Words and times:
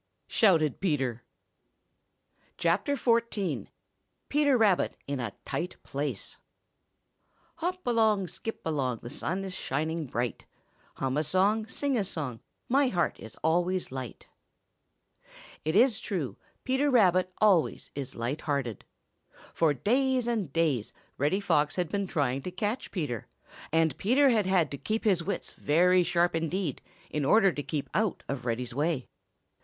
shouted 0.25 0.79
Peter 0.79 1.21
Rabbit. 2.63 2.97
XIV. 2.97 3.67
PETER 4.29 4.57
RABBIT 4.57 4.97
IN 5.05 5.19
A 5.19 5.31
TIGHT 5.45 5.75
PLACE 5.83 6.37
"Hop 7.57 7.85
along, 7.85 8.27
skip 8.27 8.61
along, 8.65 9.01
The 9.03 9.11
sun 9.11 9.43
is 9.43 9.53
shining 9.53 10.07
bright; 10.07 10.45
Hum 10.95 11.17
a 11.17 11.23
song, 11.23 11.67
sing 11.67 11.99
a 11.99 12.03
song, 12.03 12.39
My 12.67 12.87
heart 12.87 13.19
is 13.19 13.35
always 13.43 13.91
light." 13.91 14.27
|IT 15.63 15.75
is 15.75 15.99
true, 15.99 16.35
Peter 16.63 16.89
Rabbit 16.89 17.31
always 17.37 17.91
is 17.93 18.15
light 18.15 18.41
hearted. 18.41 18.83
For 19.53 19.71
days 19.71 20.25
and 20.25 20.51
days 20.51 20.93
Reddy 21.19 21.39
Fox 21.39 21.75
had 21.75 21.89
been 21.89 22.07
trying 22.07 22.41
to 22.41 22.49
catch 22.49 22.89
Peter, 22.89 23.27
and 23.71 23.95
Peter 23.99 24.29
had 24.29 24.47
had 24.47 24.71
to 24.71 24.79
keep 24.79 25.03
his 25.03 25.21
wits 25.23 25.53
very 25.53 26.01
sharp 26.01 26.35
indeed 26.35 26.81
in 27.11 27.23
order 27.23 27.51
to 27.51 27.61
keep 27.61 27.87
out 27.93 28.23
of 28.27 28.45
Reddy's 28.47 28.73
way. 28.73 29.07